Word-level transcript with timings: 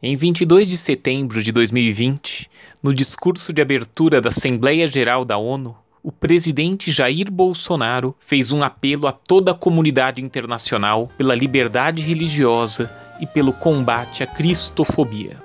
Em 0.00 0.14
22 0.14 0.68
de 0.68 0.76
setembro 0.76 1.42
de 1.42 1.50
2020, 1.50 2.48
no 2.80 2.94
discurso 2.94 3.52
de 3.52 3.60
abertura 3.60 4.20
da 4.20 4.28
Assembleia 4.28 4.86
Geral 4.86 5.24
da 5.24 5.36
ONU, 5.38 5.76
o 6.04 6.12
presidente 6.12 6.92
Jair 6.92 7.28
Bolsonaro 7.32 8.14
fez 8.20 8.52
um 8.52 8.62
apelo 8.62 9.08
a 9.08 9.12
toda 9.12 9.50
a 9.50 9.54
comunidade 9.56 10.22
internacional 10.22 11.10
pela 11.18 11.34
liberdade 11.34 12.00
religiosa 12.00 12.88
e 13.18 13.26
pelo 13.26 13.52
combate 13.52 14.22
à 14.22 14.26
cristofobia. 14.28 15.42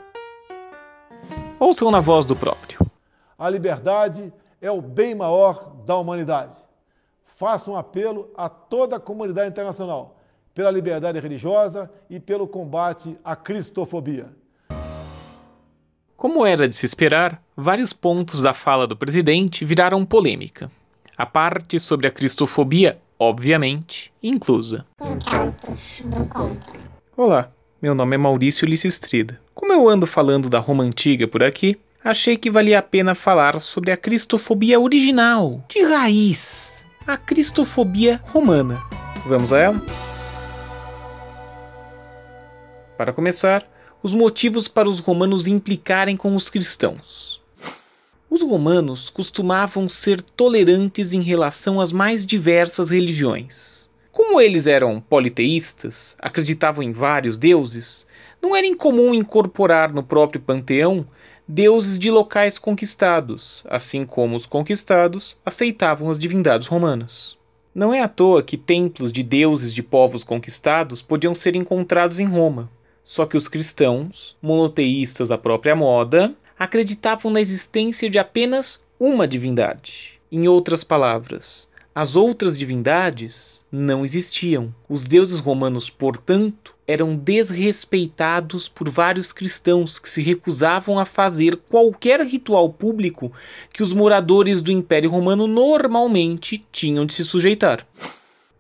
Ouçam 1.60 1.90
na 1.90 2.00
voz 2.00 2.28
do 2.28 2.36
próprio. 2.36 2.80
A 3.40 3.50
liberdade 3.50 4.32
é 4.62 4.70
o 4.70 4.84
bem 4.84 5.16
maior 5.16 5.78
da 5.84 5.98
humanidade. 5.98 6.56
Faço 7.38 7.72
um 7.72 7.76
apelo 7.76 8.30
a 8.38 8.48
toda 8.48 8.98
a 8.98 9.00
comunidade 9.00 9.50
internacional 9.50 10.20
pela 10.54 10.70
liberdade 10.70 11.20
religiosa 11.20 11.90
e 12.08 12.20
pelo 12.20 12.48
combate 12.48 13.18
à 13.24 13.36
cristofobia. 13.36 14.43
Como 16.16 16.46
era 16.46 16.68
de 16.68 16.76
se 16.76 16.86
esperar, 16.86 17.42
vários 17.56 17.92
pontos 17.92 18.42
da 18.42 18.54
fala 18.54 18.88
do 18.88 18.96
presidente 18.96 19.66
viraram 19.66 20.06
polêmica. 20.06 20.72
A 21.18 21.26
parte 21.26 21.80
sobre 21.80 22.08
a 22.08 22.12
cristofobia, 22.12 23.00
obviamente, 23.20 24.12
inclusa. 24.22 24.86
Olá, 27.18 27.50
meu 27.82 27.94
nome 27.94 28.16
é 28.16 28.18
Maurício 28.18 28.68
Lissistrida. 28.68 29.40
Como 29.54 29.74
eu 29.74 29.90
ando 29.90 30.08
falando 30.08 30.50
da 30.50 30.60
Roma 30.60 30.84
Antiga 30.84 31.28
por 31.28 31.44
aqui, 31.44 31.78
achei 32.04 32.38
que 32.38 32.50
valia 32.50 32.80
a 32.80 32.82
pena 32.82 33.16
falar 33.16 33.60
sobre 33.60 33.92
a 33.92 33.98
cristofobia 33.98 34.80
original, 34.80 35.64
de 35.68 35.84
raiz, 35.84 36.86
a 37.06 37.18
cristofobia 37.18 38.22
romana. 38.26 38.82
Vamos 39.26 39.52
a 39.52 39.60
ela? 39.60 39.82
Para 42.98 43.12
começar, 43.12 43.66
os 44.04 44.14
motivos 44.14 44.68
para 44.68 44.90
os 44.90 45.00
romanos 45.00 45.48
implicarem 45.48 46.18
com 46.18 46.36
os 46.36 46.50
cristãos. 46.50 47.42
Os 48.30 48.42
romanos 48.42 49.10
costumavam 49.10 49.88
ser 49.88 50.22
tolerantes 50.22 51.14
em 51.14 51.22
relação 51.22 51.80
às 51.80 51.94
mais 51.94 52.26
diversas 52.26 52.90
religiões. 52.90 53.90
Como 54.12 54.42
eles 54.42 54.68
eram 54.68 55.00
politeístas, 55.00 56.18
acreditavam 56.20 56.84
em 56.84 56.92
vários 56.92 57.38
deuses, 57.38 58.06
não 58.42 58.54
era 58.54 58.68
incomum 58.68 59.14
incorporar 59.14 59.94
no 59.94 60.04
próprio 60.04 60.42
panteão 60.42 61.06
deuses 61.48 61.98
de 61.98 62.12
locais 62.12 62.58
conquistados, 62.58 63.64
assim 63.70 64.06
como 64.06 64.36
os 64.36 64.46
conquistados 64.46 65.38
aceitavam 65.46 66.10
as 66.10 66.20
divindades 66.20 66.68
romanas. 66.68 67.38
Não 67.74 67.94
é 67.94 68.02
à 68.02 68.10
toa 68.10 68.44
que 68.44 68.58
templos 68.58 69.14
de 69.14 69.24
deuses 69.24 69.74
de 69.74 69.82
povos 69.82 70.26
conquistados 70.26 71.02
podiam 71.02 71.34
ser 71.34 71.56
encontrados 71.56 72.20
em 72.20 72.26
Roma, 72.26 72.70
só 73.04 73.26
que 73.26 73.38
os 73.38 73.48
cristãos, 73.48 74.38
monoteístas 74.42 75.32
à 75.32 75.38
própria 75.38 75.76
moda, 75.76 76.34
acreditavam 76.58 77.32
na 77.32 77.42
existência 77.42 78.10
de 78.10 78.18
apenas 78.18 78.84
uma 79.00 79.28
divindade. 79.28 80.20
Em 80.32 80.48
outras 80.48 80.84
palavras, 80.84 81.68
as 81.94 82.16
outras 82.16 82.58
divindades 82.58 83.64
não 83.72 84.04
existiam. 84.04 84.74
Os 84.90 85.06
deuses 85.06 85.40
romanos, 85.40 85.90
portanto, 85.90 86.74
eram 86.88 87.16
desrespeitados 87.16 88.68
por 88.68 88.90
vários 88.90 89.32
cristãos 89.32 90.00
que 90.00 90.10
se 90.10 90.22
recusavam 90.22 90.98
a 90.98 91.06
fazer 91.06 91.56
qualquer 91.56 92.22
ritual 92.22 92.70
público 92.70 93.32
que 93.72 93.84
os 93.84 93.94
moradores 93.94 94.62
do 94.62 94.72
Império 94.72 95.10
Romano 95.10 95.48
normalmente 95.48 96.66
tinham 96.72 97.06
de 97.06 97.14
se 97.14 97.24
sujeitar. 97.24 97.86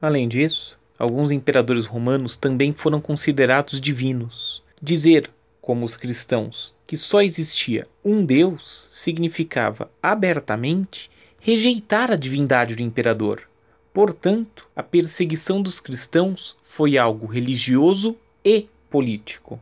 Além 0.02 0.27
disso, 0.27 0.77
alguns 0.97 1.31
imperadores 1.31 1.86
romanos 1.86 2.38
também 2.38 2.73
foram 2.73 3.02
considerados 3.02 3.80
divinos. 3.80 4.63
Dizer, 4.81 5.30
como 5.61 5.86
os 5.86 5.95
cristãos, 5.95 6.75
que 6.86 6.97
só 6.97 7.22
existia 7.22 7.88
um 8.03 8.25
Deus 8.25 8.88
significava 8.91 9.89
abertamente 10.02 11.09
rejeitar 11.39 12.11
a 12.11 12.16
divindade 12.16 12.75
do 12.75 12.81
imperador. 12.81 13.44
Portanto, 13.93 14.67
a 14.76 14.81
perseguição 14.81 15.61
dos 15.61 15.80
cristãos 15.80 16.58
foi 16.61 16.98
algo 16.98 17.27
religioso 17.27 18.17
e 18.43 18.67
político. 18.89 19.60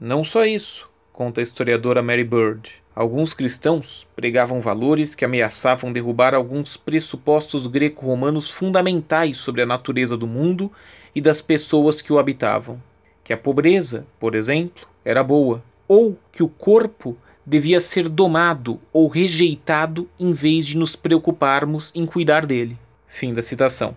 Não 0.00 0.24
só 0.24 0.44
isso, 0.44 0.90
conta 1.12 1.40
a 1.40 1.42
historiadora 1.42 2.02
Mary 2.02 2.24
Bird. 2.24 2.79
Alguns 2.94 3.32
cristãos 3.32 4.06
pregavam 4.16 4.60
valores 4.60 5.14
que 5.14 5.24
ameaçavam 5.24 5.92
derrubar 5.92 6.34
alguns 6.34 6.76
pressupostos 6.76 7.66
greco-romanos 7.66 8.50
fundamentais 8.50 9.38
sobre 9.38 9.62
a 9.62 9.66
natureza 9.66 10.16
do 10.16 10.26
mundo 10.26 10.70
e 11.14 11.20
das 11.20 11.40
pessoas 11.40 12.02
que 12.02 12.12
o 12.12 12.18
habitavam. 12.18 12.82
Que 13.22 13.32
a 13.32 13.38
pobreza, 13.38 14.06
por 14.18 14.34
exemplo, 14.34 14.86
era 15.04 15.22
boa, 15.22 15.62
ou 15.86 16.18
que 16.32 16.42
o 16.42 16.48
corpo 16.48 17.16
devia 17.46 17.80
ser 17.80 18.08
domado 18.08 18.80
ou 18.92 19.08
rejeitado 19.08 20.08
em 20.18 20.32
vez 20.32 20.66
de 20.66 20.76
nos 20.76 20.94
preocuparmos 20.96 21.90
em 21.94 22.04
cuidar 22.04 22.44
dele. 22.44 22.76
Fim 23.08 23.32
da 23.32 23.42
citação. 23.42 23.96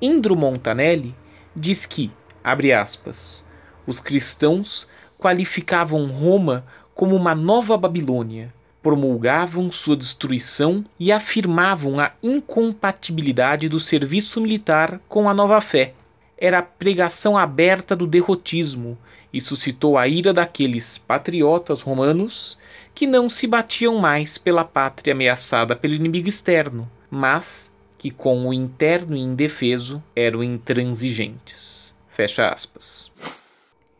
Indro 0.00 0.34
Montanelli 0.36 1.14
diz 1.54 1.86
que, 1.86 2.10
abre 2.42 2.72
aspas, 2.72 3.46
os 3.86 4.00
cristãos 4.00 4.88
qualificavam 5.18 6.06
Roma 6.06 6.64
como 7.02 7.16
uma 7.16 7.34
nova 7.34 7.76
Babilônia, 7.76 8.54
promulgavam 8.80 9.72
sua 9.72 9.96
destruição 9.96 10.84
e 11.00 11.10
afirmavam 11.10 11.98
a 11.98 12.12
incompatibilidade 12.22 13.68
do 13.68 13.80
serviço 13.80 14.40
militar 14.40 15.00
com 15.08 15.28
a 15.28 15.34
nova 15.34 15.60
fé. 15.60 15.94
Era 16.38 16.60
a 16.60 16.62
pregação 16.62 17.36
aberta 17.36 17.96
do 17.96 18.06
derrotismo 18.06 18.96
e 19.32 19.40
suscitou 19.40 19.98
a 19.98 20.06
ira 20.06 20.32
daqueles 20.32 20.96
patriotas 20.96 21.80
romanos 21.80 22.56
que 22.94 23.04
não 23.04 23.28
se 23.28 23.48
batiam 23.48 23.98
mais 23.98 24.38
pela 24.38 24.62
pátria 24.62 25.12
ameaçada 25.12 25.74
pelo 25.74 25.94
inimigo 25.94 26.28
externo, 26.28 26.88
mas 27.10 27.72
que 27.98 28.12
com 28.12 28.46
o 28.46 28.54
interno 28.54 29.16
indefeso 29.16 30.00
eram 30.14 30.40
intransigentes. 30.40 31.92
Fecha 32.08 32.48
aspas 32.48 33.10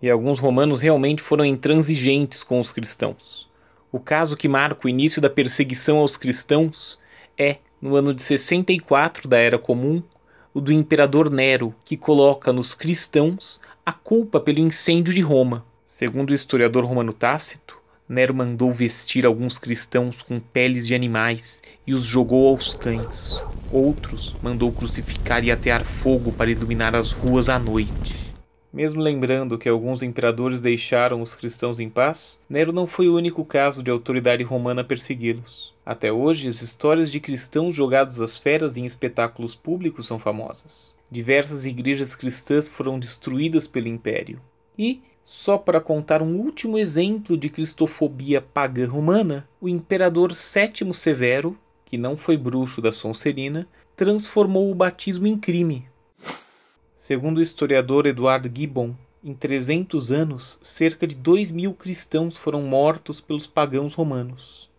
e 0.03 0.11
alguns 0.11 0.41
romanos 0.41 0.83
realmente 0.83 1.23
foram 1.23 1.45
intransigentes 1.45 2.43
com 2.43 2.59
os 2.59 2.73
cristãos. 2.73 3.49
O 3.93 4.01
caso 4.01 4.37
que 4.37 4.49
marca 4.49 4.87
o 4.87 4.91
início 4.91 5.23
da 5.23 5.31
perseguição 5.31 5.99
aos 5.99 6.17
cristãos 6.17 6.99
é, 7.39 7.59
no 7.81 7.95
ano 7.95 8.13
de 8.13 8.23
64 8.23 9.29
da 9.29 9.39
Era 9.39 9.59
Comum, 9.59 10.03
o 10.53 10.61
do 10.61 10.73
imperador 10.73 11.31
Nero, 11.31 11.75
que 11.85 11.97
coloca 11.97 12.53
nos 12.53 12.75
cristãos 12.75 13.61
a 13.87 13.93
culpa 13.93 14.41
pelo 14.41 14.59
incêndio 14.59 15.15
de 15.15 15.21
Roma. 15.21 15.65
Segundo 15.87 16.31
o 16.31 16.35
historiador 16.35 16.85
romano 16.85 17.13
Tácito, 17.13 17.79
Nero 18.09 18.35
mandou 18.35 18.73
vestir 18.73 19.25
alguns 19.25 19.59
cristãos 19.59 20.21
com 20.21 20.41
peles 20.41 20.87
de 20.87 20.95
animais 20.95 21.63
e 21.87 21.95
os 21.95 22.05
jogou 22.05 22.49
aos 22.49 22.75
cães. 22.75 23.43
Outros 23.71 24.35
mandou 24.43 24.73
crucificar 24.73 25.45
e 25.45 25.51
atear 25.51 25.85
fogo 25.85 26.33
para 26.33 26.51
iluminar 26.51 26.95
as 26.95 27.13
ruas 27.13 27.49
à 27.49 27.59
noite. 27.59 28.32
Mesmo 28.73 29.03
lembrando 29.03 29.59
que 29.59 29.69
alguns 29.69 30.03
imperadores 30.03 30.63
deixaram 30.63 31.21
os 31.21 31.35
cristãos 31.35 31.79
em 31.79 31.91
paz, 31.91 32.41
Nero 32.49 32.73
não 32.73 32.87
foi 32.87 33.07
o 33.07 33.15
único 33.15 33.45
caso 33.45 33.83
de 33.83 33.91
autoridade 33.91 34.43
romana 34.43 34.83
persegui-los. 34.83 35.75
Até 35.85 36.11
hoje, 36.11 36.49
as 36.49 36.63
histórias 36.63 37.11
de 37.11 37.21
cristãos 37.21 37.77
jogados 37.77 38.19
às 38.19 38.39
feras 38.39 38.79
em 38.79 38.87
espetáculos 38.87 39.55
públicos 39.55 40.07
são 40.07 40.19
famosas. 40.19 40.95
Diversas 41.11 41.67
igrejas 41.67 42.15
cristãs 42.15 42.71
foram 42.71 42.99
destruídas 42.99 43.69
pelo 43.69 43.89
império. 43.89 44.41
E, 44.79 45.03
só 45.23 45.59
para 45.59 45.79
contar 45.79 46.23
um 46.23 46.37
último 46.39 46.79
exemplo 46.79 47.37
de 47.37 47.51
cristofobia 47.51 48.41
pagã 48.41 48.89
romana, 48.89 49.47
o 49.61 49.69
imperador 49.69 50.33
Sétimo 50.33 50.95
Severo, 50.95 51.59
que 51.85 51.99
não 51.99 52.17
foi 52.17 52.39
bruxo 52.39 52.81
da 52.81 52.91
Sonserina, 52.91 53.69
transformou 53.95 54.71
o 54.71 54.75
batismo 54.75 55.27
em 55.27 55.37
crime, 55.37 55.87
Segundo 57.05 57.39
o 57.39 57.43
historiador 57.43 58.07
Eduardo 58.07 58.49
Gibbon, 58.49 58.95
em 59.25 59.35
300 59.35 60.13
anos, 60.13 60.61
cerca 60.63 61.05
de 61.05 61.17
2 61.17 61.51
mil 61.51 61.75
cristãos 61.75 62.37
foram 62.37 62.63
mortos 62.63 63.21
pelos 63.21 63.45
pagãos 63.45 63.97
romanos. 63.97 64.71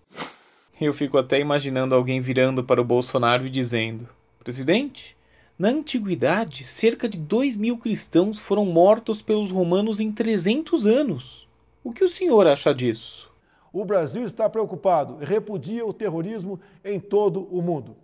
Eu 0.80 0.94
fico 0.94 1.18
até 1.18 1.38
imaginando 1.42 1.94
alguém 1.94 2.22
virando 2.22 2.64
para 2.64 2.80
o 2.80 2.86
Bolsonaro 2.86 3.46
e 3.46 3.50
dizendo: 3.50 4.08
Presidente, 4.42 5.18
na 5.60 5.68
antiguidade, 5.68 6.64
cerca 6.64 7.10
de 7.10 7.18
2 7.18 7.58
mil 7.58 7.78
cristãos 7.78 8.40
foram 8.40 8.66
mortos 8.66 9.22
pelos 9.22 9.52
romanos 9.52 10.00
em 10.00 10.10
300 10.10 10.86
anos. 10.86 11.50
O 11.84 11.92
que 11.92 12.06
o 12.06 12.08
senhor 12.08 12.48
acha 12.48 12.74
disso? 12.74 13.34
O 13.74 13.84
Brasil 13.84 14.24
está 14.24 14.48
preocupado 14.48 15.18
e 15.22 15.26
repudia 15.26 15.86
o 15.86 15.92
terrorismo 15.92 16.58
em 16.86 17.02
todo 17.02 17.50
o 17.52 17.62
mundo. 17.62 17.98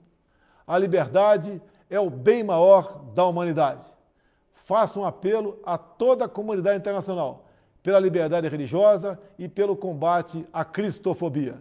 A 0.68 0.78
liberdade 0.78 1.62
é 1.90 2.02
o 2.02 2.10
bem 2.10 2.44
maior 2.44 3.06
da 3.16 3.26
humanidade 3.26 3.98
faço 4.70 5.00
um 5.00 5.06
apelo 5.06 5.60
a 5.66 5.80
toda 5.80 6.26
a 6.26 6.30
comunidade 6.30 6.78
internacional 6.78 7.50
pela 7.82 8.00
liberdade 8.00 8.48
religiosa 8.48 9.20
e 9.40 9.48
pelo 9.48 9.76
combate 9.76 10.46
à 10.54 10.64
cristofobia. 10.64 11.56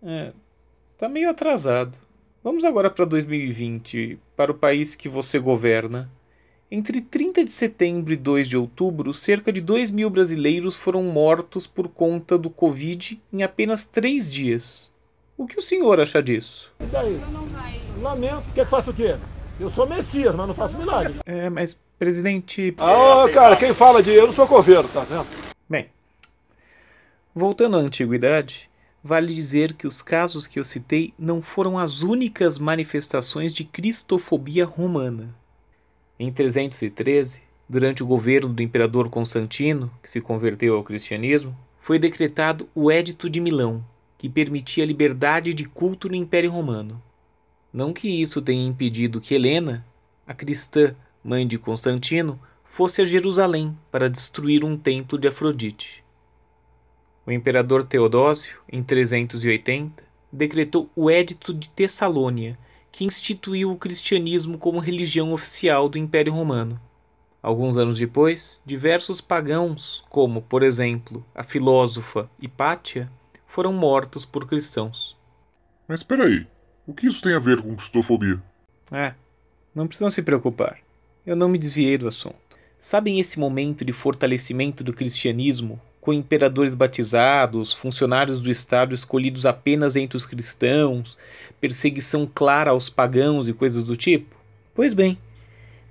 É, 0.00 0.32
tá 0.96 1.08
meio 1.08 1.28
atrasado. 1.28 1.98
Vamos 2.44 2.64
agora 2.64 2.88
para 2.88 3.04
2020, 3.04 4.20
para 4.36 4.52
o 4.52 4.54
país 4.54 4.94
que 4.94 5.08
você 5.08 5.40
governa. 5.40 6.08
Entre 6.70 7.00
30 7.00 7.44
de 7.44 7.50
setembro 7.50 8.12
e 8.12 8.16
2 8.16 8.46
de 8.46 8.56
outubro, 8.56 9.12
cerca 9.12 9.52
de 9.52 9.60
2 9.60 9.90
mil 9.90 10.08
brasileiros 10.08 10.76
foram 10.76 11.02
mortos 11.02 11.66
por 11.66 11.88
conta 11.88 12.38
do 12.38 12.48
Covid 12.48 13.20
em 13.32 13.42
apenas 13.42 13.86
três 13.86 14.30
dias. 14.30 14.92
O 15.36 15.48
que 15.48 15.58
o 15.58 15.62
senhor 15.62 15.98
acha 15.98 16.22
disso? 16.22 16.72
E 16.78 16.84
daí? 16.84 17.20
Lamento. 18.00 18.44
Quer 18.54 18.64
que 18.64 18.70
faça 18.70 18.92
o 18.92 18.94
quê? 18.94 19.16
Eu 19.58 19.70
sou 19.70 19.86
Messias, 19.86 20.34
mas 20.34 20.46
não 20.46 20.54
faço 20.54 20.76
milagre. 20.78 21.14
É, 21.24 21.48
mas, 21.48 21.78
presidente. 21.98 22.74
Ah, 22.78 23.24
cara, 23.32 23.56
quem 23.56 23.74
fala 23.74 24.02
de 24.02 24.10
eu 24.10 24.26
não 24.26 24.34
sou 24.34 24.46
coveiro, 24.46 24.88
tá 24.88 25.00
vendo? 25.00 25.26
Bem, 25.68 25.88
voltando 27.34 27.76
à 27.76 27.80
antiguidade, 27.80 28.70
vale 29.02 29.34
dizer 29.34 29.72
que 29.74 29.86
os 29.86 30.02
casos 30.02 30.46
que 30.46 30.58
eu 30.58 30.64
citei 30.64 31.14
não 31.18 31.40
foram 31.40 31.78
as 31.78 32.02
únicas 32.02 32.58
manifestações 32.58 33.52
de 33.52 33.64
cristofobia 33.64 34.64
romana. 34.64 35.34
Em 36.18 36.32
313, 36.32 37.42
durante 37.68 38.02
o 38.02 38.06
governo 38.06 38.52
do 38.52 38.62
imperador 38.62 39.08
Constantino, 39.08 39.90
que 40.02 40.10
se 40.10 40.20
converteu 40.20 40.76
ao 40.76 40.84
cristianismo, 40.84 41.56
foi 41.78 41.98
decretado 41.98 42.68
o 42.74 42.90
Édito 42.90 43.28
de 43.30 43.40
Milão, 43.40 43.84
que 44.18 44.28
permitia 44.28 44.82
a 44.82 44.86
liberdade 44.86 45.52
de 45.52 45.64
culto 45.64 46.08
no 46.08 46.14
Império 46.14 46.50
Romano. 46.50 47.00
Não 47.72 47.92
que 47.92 48.08
isso 48.08 48.40
tenha 48.40 48.66
impedido 48.66 49.20
que 49.20 49.34
Helena, 49.34 49.84
a 50.26 50.32
cristã 50.32 50.96
mãe 51.26 51.44
de 51.44 51.58
Constantino, 51.58 52.40
fosse 52.62 53.02
a 53.02 53.04
Jerusalém 53.04 53.76
para 53.90 54.08
destruir 54.08 54.64
um 54.64 54.76
templo 54.76 55.18
de 55.18 55.26
Afrodite. 55.26 56.04
O 57.26 57.32
imperador 57.32 57.82
Teodósio, 57.82 58.60
em 58.70 58.80
380, 58.80 60.04
decretou 60.32 60.88
o 60.94 61.10
Édito 61.10 61.52
de 61.52 61.68
Tessalônia, 61.68 62.56
que 62.92 63.04
instituiu 63.04 63.72
o 63.72 63.76
cristianismo 63.76 64.56
como 64.56 64.78
religião 64.78 65.32
oficial 65.32 65.88
do 65.88 65.98
Império 65.98 66.32
Romano. 66.32 66.80
Alguns 67.42 67.76
anos 67.76 67.98
depois, 67.98 68.60
diversos 68.64 69.20
pagãos, 69.20 70.04
como, 70.08 70.40
por 70.40 70.62
exemplo, 70.62 71.26
a 71.34 71.42
filósofa 71.42 72.30
Hipátia, 72.40 73.10
foram 73.48 73.72
mortos 73.72 74.24
por 74.24 74.46
cristãos. 74.46 75.16
Mas 75.88 76.00
espera 76.00 76.24
aí, 76.24 76.46
o 76.86 76.94
que 76.94 77.08
isso 77.08 77.22
tem 77.22 77.34
a 77.34 77.40
ver 77.40 77.60
com 77.60 77.74
cristofobia? 77.74 78.40
Ah, 78.92 79.14
não 79.74 79.88
precisam 79.88 80.10
se 80.10 80.22
preocupar. 80.22 80.85
Eu 81.26 81.34
não 81.34 81.48
me 81.48 81.58
desviei 81.58 81.98
do 81.98 82.06
assunto. 82.06 82.36
Sabem 82.78 83.18
esse 83.18 83.40
momento 83.40 83.84
de 83.84 83.92
fortalecimento 83.92 84.84
do 84.84 84.92
cristianismo, 84.92 85.80
com 86.00 86.12
imperadores 86.12 86.76
batizados, 86.76 87.72
funcionários 87.72 88.40
do 88.40 88.48
Estado 88.48 88.94
escolhidos 88.94 89.44
apenas 89.44 89.96
entre 89.96 90.16
os 90.16 90.24
cristãos, 90.24 91.18
perseguição 91.60 92.30
clara 92.32 92.70
aos 92.70 92.88
pagãos 92.88 93.48
e 93.48 93.52
coisas 93.52 93.82
do 93.82 93.96
tipo? 93.96 94.36
Pois 94.72 94.94
bem, 94.94 95.18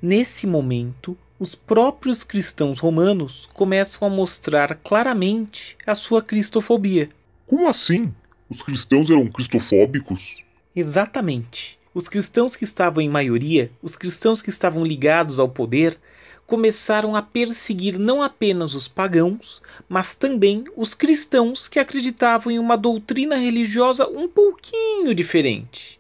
nesse 0.01 0.47
momento, 0.47 1.17
os 1.37 1.53
próprios 1.53 2.23
cristãos 2.23 2.79
romanos 2.79 3.49
começam 3.53 4.07
a 4.07 4.11
mostrar 4.11 4.75
claramente 4.75 5.75
a 5.85 5.93
sua 5.95 6.21
cristofobia. 6.21 7.09
Como 7.45 7.67
assim? 7.67 8.15
Os 8.49 8.61
cristãos 8.61 9.09
eram 9.09 9.27
cristofóbicos? 9.27 10.45
Exatamente. 10.73 11.77
Os 11.95 12.09
cristãos 12.09 12.57
que 12.57 12.65
estavam 12.65 13.01
em 13.01 13.07
maioria, 13.07 13.71
os 13.81 13.95
cristãos 13.95 14.42
que 14.42 14.50
estavam 14.50 14.83
ligados 14.83 15.39
ao 15.39 15.47
poder, 15.47 15.97
começaram 16.45 17.15
a 17.15 17.21
perseguir 17.21 17.97
não 17.97 18.21
apenas 18.21 18.75
os 18.75 18.86
pagãos, 18.86 19.62
mas 19.88 20.13
também 20.13 20.65
os 20.75 20.94
cristãos 20.94 21.69
que 21.69 21.80
acreditavam 21.80 22.51
em 22.51 22.59
uma 22.59 22.75
doutrina 22.75 23.38
religiosa 23.38 24.06
um 24.09 24.27
pouquinho 24.27 25.15
diferente. 25.15 25.97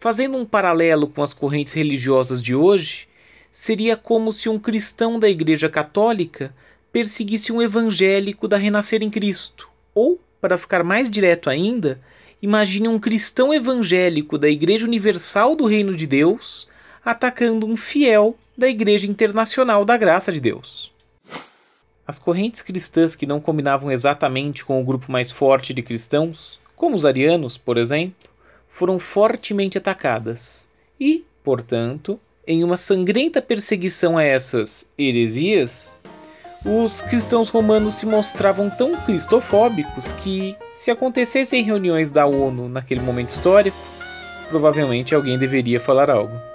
Fazendo 0.00 0.36
um 0.36 0.44
paralelo 0.44 1.06
com 1.06 1.22
as 1.22 1.32
correntes 1.32 1.72
religiosas 1.72 2.42
de 2.42 2.56
hoje, 2.56 3.06
seria 3.52 3.96
como 3.96 4.32
se 4.32 4.48
um 4.48 4.58
cristão 4.58 5.20
da 5.20 5.30
Igreja 5.30 5.68
Católica 5.68 6.52
perseguisse 6.90 7.52
um 7.52 7.62
evangélico 7.62 8.48
da 8.48 8.56
Renascer 8.56 9.04
em 9.04 9.10
Cristo, 9.10 9.68
ou, 9.94 10.20
para 10.40 10.58
ficar 10.58 10.82
mais 10.82 11.08
direto 11.08 11.48
ainda, 11.48 12.00
Imagine 12.40 12.86
um 12.86 13.00
cristão 13.00 13.52
evangélico 13.52 14.38
da 14.38 14.48
Igreja 14.48 14.86
Universal 14.86 15.56
do 15.56 15.66
Reino 15.66 15.96
de 15.96 16.06
Deus 16.06 16.68
atacando 17.04 17.66
um 17.66 17.76
fiel 17.76 18.36
da 18.56 18.68
Igreja 18.68 19.08
Internacional 19.08 19.84
da 19.84 19.96
Graça 19.96 20.32
de 20.32 20.40
Deus. 20.40 20.92
As 22.06 22.18
correntes 22.18 22.62
cristãs 22.62 23.16
que 23.16 23.26
não 23.26 23.40
combinavam 23.40 23.90
exatamente 23.90 24.64
com 24.64 24.80
o 24.80 24.84
grupo 24.84 25.10
mais 25.10 25.32
forte 25.32 25.74
de 25.74 25.82
cristãos, 25.82 26.60
como 26.76 26.94
os 26.94 27.04
arianos, 27.04 27.58
por 27.58 27.76
exemplo, 27.76 28.30
foram 28.68 29.00
fortemente 29.00 29.76
atacadas 29.76 30.68
e, 31.00 31.24
portanto, 31.42 32.20
em 32.46 32.62
uma 32.62 32.76
sangrenta 32.76 33.42
perseguição 33.42 34.16
a 34.16 34.22
essas 34.22 34.88
heresias, 34.96 35.96
os 36.64 37.02
cristãos 37.02 37.48
romanos 37.48 37.94
se 37.94 38.06
mostravam 38.06 38.68
tão 38.68 38.96
cristofóbicos 38.96 40.12
que, 40.12 40.56
se 40.72 40.90
acontecessem 40.90 41.62
reuniões 41.62 42.10
da 42.10 42.26
ONU 42.26 42.68
naquele 42.68 43.00
momento 43.00 43.30
histórico, 43.30 43.76
provavelmente 44.48 45.14
alguém 45.14 45.38
deveria 45.38 45.80
falar 45.80 46.10
algo. 46.10 46.47